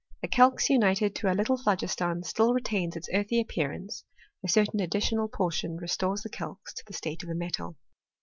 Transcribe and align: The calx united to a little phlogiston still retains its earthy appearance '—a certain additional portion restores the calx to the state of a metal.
The 0.23 0.27
calx 0.27 0.67
united 0.71 1.13
to 1.13 1.31
a 1.31 1.35
little 1.37 1.57
phlogiston 1.57 2.23
still 2.23 2.55
retains 2.55 2.95
its 2.95 3.07
earthy 3.13 3.39
appearance 3.39 4.03
'—a 4.43 4.49
certain 4.49 4.79
additional 4.79 5.27
portion 5.27 5.77
restores 5.77 6.23
the 6.23 6.29
calx 6.29 6.73
to 6.73 6.83
the 6.87 6.93
state 6.93 7.21
of 7.21 7.29
a 7.29 7.35
metal. 7.35 7.75